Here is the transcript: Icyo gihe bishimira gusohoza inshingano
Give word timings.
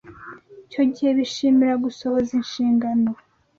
Icyo 0.65 0.81
gihe 0.93 1.09
bishimira 1.19 1.73
gusohoza 1.83 2.29
inshingano 2.39 3.09